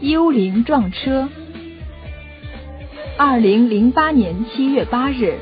[0.00, 1.28] 幽灵撞车。
[3.18, 5.38] 二零零八年七月八日，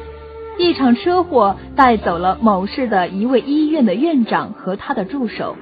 [0.59, 5.57] 一场车祸带走了某市的一位医院的院长和他的助手。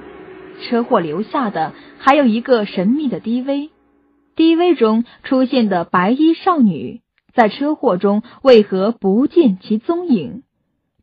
[0.61, 7.01] 车祸留下的还有一个神秘的 DV，DV 中出现的白衣少女，
[7.33, 10.43] 在车祸中为何不见其踪影？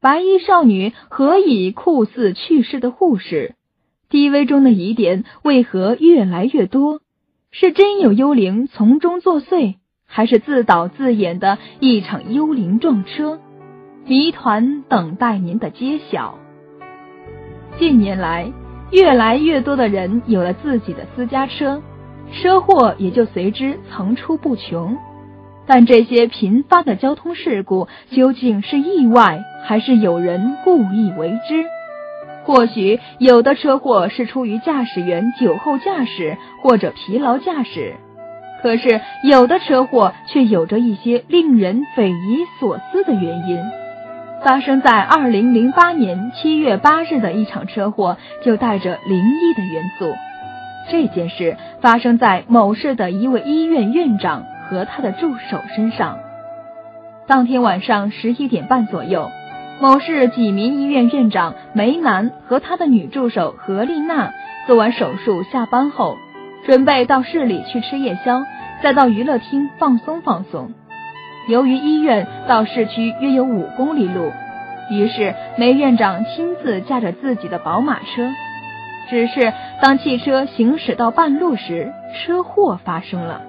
[0.01, 3.55] 白衣少女何以酷似去世的护士
[4.11, 7.03] ？DV 中的疑点为何越来越多？
[7.55, 9.75] 是真有幽灵从中作祟，
[10.07, 13.41] 还是自导自演的一场幽灵撞车？
[14.07, 16.39] 谜团等待您的揭晓。
[17.79, 18.51] 近年来。
[18.91, 21.81] 越来越多的人有了自己的私家车，
[22.31, 24.99] 车祸也就随之层出不穷。
[25.67, 31.65] 但这些频发的交通事故究竟是意外，还是有人故意为之？
[32.45, 37.95] 或许有的车祸是出于驾驶员酒后驾驶或者疲劳驾驶，
[38.63, 43.59] 可是有的车祸却有着一些令人匪夷所思的原因。
[44.45, 50.17] 发生在二零零八年七月八日的一场车祸，就带着灵异的元素。
[50.91, 56.19] 这件事发生在某市的一位医院院长和他的助手身上。
[57.29, 59.31] 当天晚上十一点半左右，
[59.83, 64.33] 某市济民医院院长梅南和他的女助手何丽娜
[64.69, 66.19] 做完手术下班后，
[66.65, 68.45] 准备到市里去吃夜宵，
[68.81, 70.71] 再到娱乐厅放松放松。
[71.49, 74.31] 由于医院到市区约有五公里路，
[74.89, 78.31] 于是梅院长亲自驾着自己的宝马车。
[79.11, 83.41] 只是当汽车行驶到半路时，车祸发生了。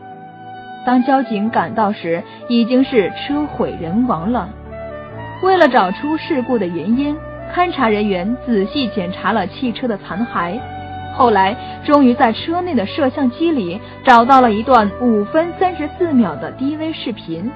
[0.84, 4.50] 当交警赶到时，已经是车毁人亡了。
[5.44, 7.14] 为了找出事故的原因，
[7.54, 10.58] 勘查人员仔细检查了汽车的残骸，
[11.14, 17.52] 后来终于在车内的摄像机里找到了一段五分三十四秒的 DV 视频。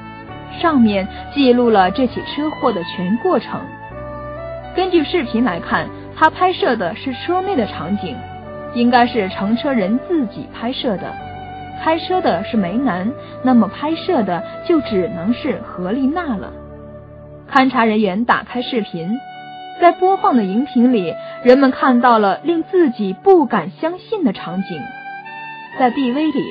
[0.60, 3.62] 上面记录了这起车祸的全过程。
[4.76, 8.18] 根据视频来看，他拍摄的是车内的场景，
[8.74, 11.14] 应该是乘车人自己拍摄的。
[11.82, 13.10] 开车的是梅南，
[13.44, 16.52] 那么拍摄的就只能是何丽娜了。
[17.52, 19.20] 勘察人员打开视频，
[19.80, 21.14] 在播放的荧屏里，
[21.44, 24.82] 人们看到了令自己不敢相信的场景。
[25.80, 26.44] 在 DV 里，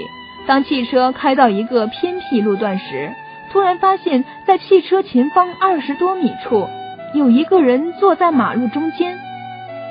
[0.46, 3.12] 当汽车开到一个偏僻路段时。
[3.52, 6.66] 突然发现，在汽车前方二十多米处，
[7.14, 9.18] 有一个人坐在马路中间。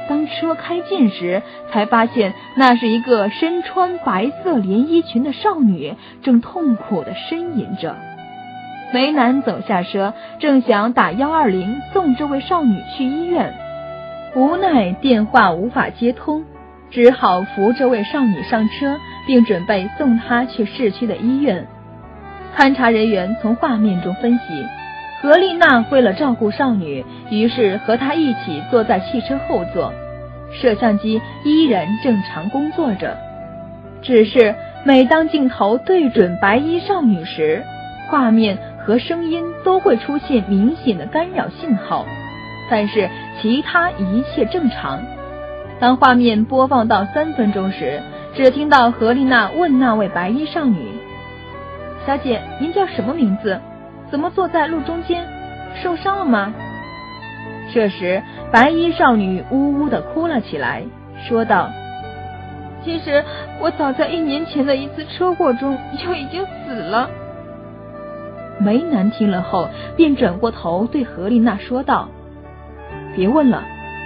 [0.08, 7.96] 当车开近时，才发现那是一个身穿白色连衣裙的少女，正痛苦的呻吟着。
[8.96, 13.54] 梅南走下车，正想打幺二零送这位少女去医院，
[14.38, 16.46] 无奈电话无法接通，
[16.92, 18.96] 只好扶这位少女上车，
[19.28, 21.68] 并准备送她去市区的医院。
[22.56, 24.66] 勘查人员从画面中分析，
[25.22, 29.92] 何丽娜为了照顾少女，于是和她一起坐在汽车后座，
[30.54, 33.18] 摄像机依然正常工作着。
[34.02, 37.62] 只是每当镜头对准白衣少女时，
[38.08, 42.06] 画面和声音都会出现明显的干扰信号，
[42.70, 43.10] 但是
[43.42, 45.00] 其他一切正常。
[45.80, 48.00] 当画面播放到三分钟时，
[48.36, 50.88] 只听到何丽娜问那位白衣少女。
[52.06, 53.60] 小姐，您叫什么名字？
[54.12, 55.26] 怎么坐在路中间？
[55.82, 56.54] 受伤了吗？
[57.74, 60.84] 这时，白衣少女呜呜的哭了起来，
[61.28, 61.72] 说道
[62.86, 63.24] ：“其实
[63.60, 67.10] 我早在一年前的一次车祸中就已经死了。”
[68.60, 72.10] 梅南听了后，便转过头对何丽娜说道
[73.16, 73.64] ：“别问了，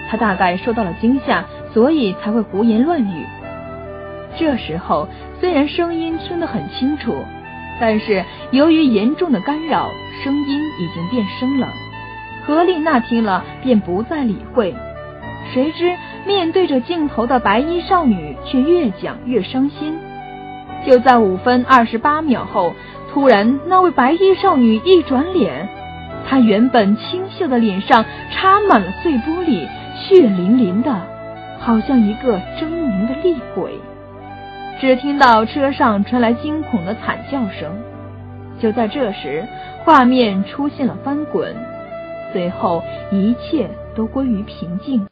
[0.10, 3.26] 他大概受到了惊吓，所以才会胡言乱语。”
[4.38, 5.08] 这时候，
[5.40, 7.14] 虽然声音听得很清楚。
[7.82, 9.90] 但是由于严重的干扰，
[10.22, 11.70] 声音已经变声了。
[12.46, 14.76] 何丽娜听了便不再理会，
[15.54, 15.96] 谁知
[16.26, 19.98] 面对着镜头的白衣少女却越讲越伤心。
[20.86, 22.74] 就在五分二十八秒后，
[23.12, 25.68] 突然那位白衣少女一转脸，
[26.28, 30.96] 她原本清秀的脸上插满了碎玻璃，血淋淋的，
[31.60, 33.80] 好像一个狰狞的厉鬼。
[34.80, 37.70] 只听到车上传来惊恐的惨叫声。
[38.60, 39.44] 就在这时，
[39.84, 41.56] 画面出现了翻滚，
[42.32, 45.09] 随后一切都归于平静。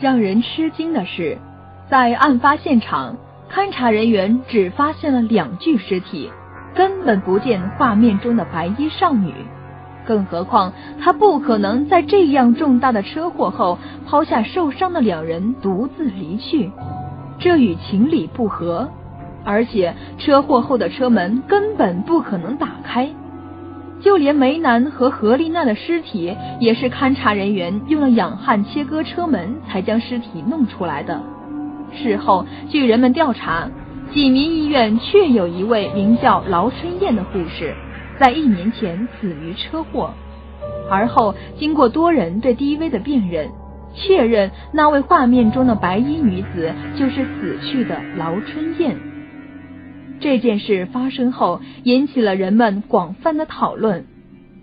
[0.00, 1.38] 让人吃惊的是，
[1.88, 3.16] 在案发现场，
[3.50, 6.30] 勘查人员只发现了两具尸体，
[6.74, 9.32] 根本不见画面中的白衣少女。
[10.06, 16.70] 更何况他不可能在这样重大的车祸后抛下受伤的两人独自离去，
[17.38, 18.90] 这与情理不合。
[19.46, 23.10] 而且车祸后的车门根本不可能打开，
[24.04, 31.22] 就连梅南和何丽娜的尸体也是勘察人员用了氧焊切割车门才将尸体弄出来的。
[31.94, 33.66] 事后，据人们调查，
[34.12, 37.74] 济民医院确有一位名叫劳春燕的护士。
[38.18, 40.10] 在一年前死于车祸，
[40.90, 43.48] 而后经过多人对 DV 的辨认，
[43.94, 48.94] 确认那位画面中的白衣女子就是死去的劳春燕。
[50.20, 54.06] 这件事发生后，引起了人们广泛的讨论，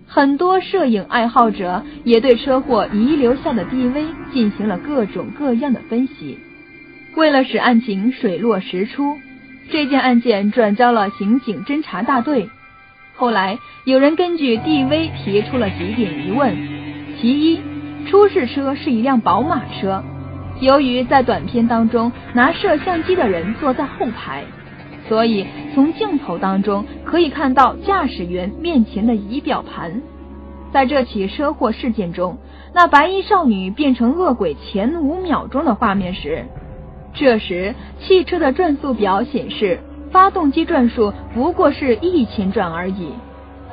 [0.08, 6.40] 很多摄影爱好者也对车祸遗留下的 DV 进行了各种各样的分析。
[7.16, 9.18] 为了使案情水落石出，
[9.70, 12.50] 这件案件转交了刑警侦查大队。
[13.16, 16.56] 后来有人根据 DV 提出了几点疑问：
[17.20, 17.60] 其一，
[18.10, 20.04] 出事车是一辆宝马车，
[20.60, 24.44] 由于在短片当中拿摄像机的人坐在后排，
[25.12, 30.02] 所以从镜头当中可以看到驾驶员面前的仪表盘。
[30.72, 32.38] 在这起车祸事件中，
[32.74, 36.46] 那白衣少女变成恶鬼前五秒钟的画面时，
[37.14, 39.82] 这时汽车的转速表显示。
[40.12, 43.14] 发动机转速不过是一千转而已，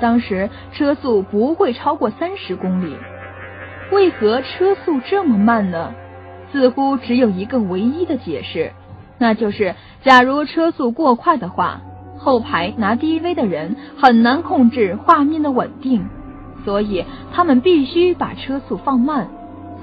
[0.01, 2.97] 当时车速不会超过三十公里。
[3.93, 5.95] 为何车速这么慢呢？
[6.53, 8.71] 似乎只有一个唯一的解释，
[9.19, 9.75] 那就是
[10.09, 11.83] 假如车速过快的话，
[12.17, 16.07] 后排拿 DV 的人很难控制画面的稳定，
[16.65, 19.29] 所以他们必须把车速放慢，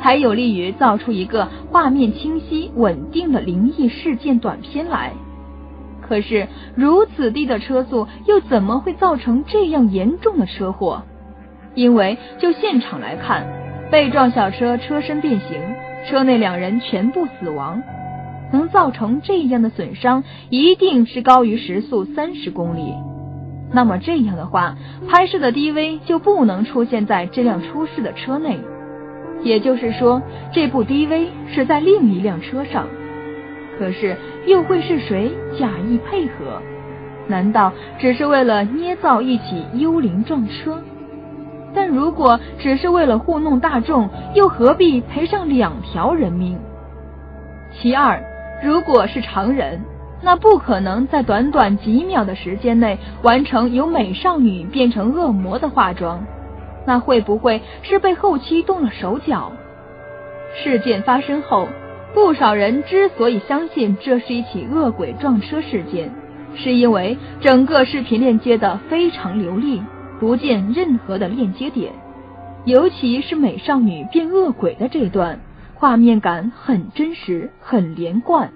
[0.02, 5.14] 才有利于造出一个画面清晰稳定的灵异事件短片来。
[6.02, 11.04] 可是如此低的车速，又怎么会造成这样严重的车祸？
[11.76, 13.46] 因为就现场来看，
[13.92, 15.62] 被撞小车车身变形，
[16.08, 17.84] 车内两人全部死亡，
[18.52, 22.94] 能造成这样的损伤，一定是高于时速三十公里。
[23.72, 24.76] 那么这样的话，
[25.10, 28.60] 拍摄的 DV 就不能出现在这辆出事的车内，
[29.44, 30.22] 也就是说，
[30.54, 32.88] 这部 DV 是在另一辆车上。
[33.78, 34.16] 可是
[34.46, 36.62] 又会是谁假意配合？
[37.28, 40.82] 难道只是为了捏造一起幽灵撞车？
[41.74, 46.58] 但如果只是为了糊弄大众，又何必赔上两条人命？
[47.74, 48.24] 其二，
[48.66, 49.80] 如果是常人，
[50.24, 56.26] 那不可能在短短几秒的时间内完成由美少女变成恶魔的化妆，
[56.84, 59.52] 那会不会是被后期动了手脚？
[60.56, 61.68] 事件发生后。
[62.16, 66.10] 不少人之所以相信这是一起恶鬼撞车事件，
[66.56, 69.84] 是因为整个视频链接的非常流利，
[70.20, 71.92] 不见任何的链接点，
[72.64, 75.38] 尤其是美少女变恶鬼的这段，
[75.86, 78.52] 画面感很真实，很连贯。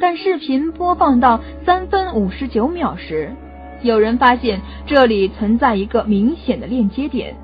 [0.00, 3.34] 但视频播放到三分五十九秒时，
[3.82, 7.36] 有人发现这里存在一个明显的链接点，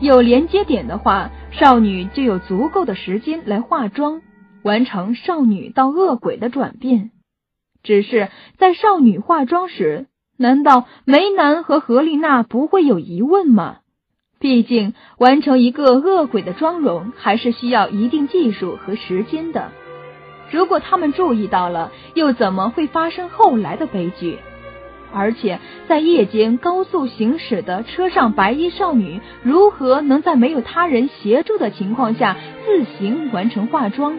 [0.00, 4.22] 有连接点的话，少女就有足够的时间来化妆。
[4.62, 7.10] 完成少女到恶鬼的转变，
[7.82, 10.06] 只是在少女化妆时，
[10.38, 13.80] 难道梅南和何丽娜不会有疑问吗？
[14.40, 19.70] 毕竟完成一个恶鬼的妆容还是需要一定技术和时间的。
[20.50, 24.38] 如果他们注意到了，又怎么会发生后来的悲剧？
[25.12, 34.18] 而且在夜间高速行驶的车上，白衣少女如何能在没有他人协助的情况下自行完成化妆？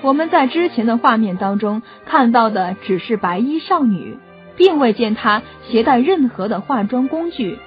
[0.00, 4.16] 我们在之前的画面当中看到的只是白衣少女，
[4.56, 7.58] 并未见她携带任何的化妆工具。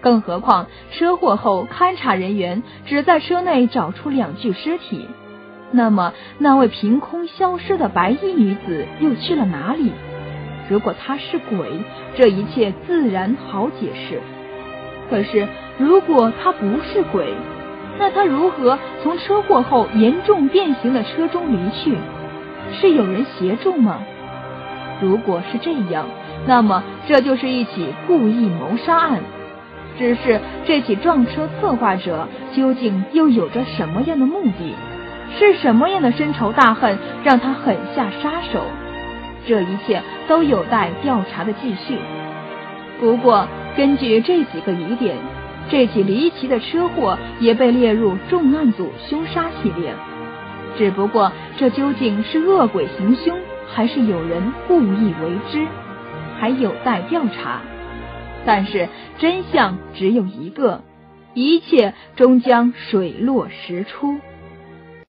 [0.00, 5.08] 更何况车祸后，勘察人员只在车内找出两具尸体。
[5.72, 9.92] 那么，那位凭空消失的白衣女子又去了哪里？
[10.68, 11.80] 如果她是鬼，
[12.16, 14.20] 这一切自然好解释。
[15.10, 17.34] 可是，如果她不是鬼，
[17.98, 21.96] 那他如何从车祸后严重变形的车中离去？
[22.72, 23.98] 是有人协助吗？
[25.02, 26.06] 如果是这样，
[26.46, 29.20] 那么这就是一起故意谋杀案。
[29.98, 34.74] 只是这起撞车策划者究竟又有着什么样的目的？
[35.38, 38.60] 是什么样的深仇大恨让他狠下杀手？
[39.46, 41.98] 这一切都有待调查的继续。
[42.98, 45.16] 不过，根据这几个疑点。
[45.68, 49.94] 这起离奇的车祸也被列入重案组凶杀系列，
[50.76, 55.64] 只不过这究竟是恶鬼行凶，还是有人故意为之，
[56.40, 57.60] 还有待调查。
[58.46, 60.82] 但是真相只有一个，
[61.34, 64.18] 一切终将水落石出。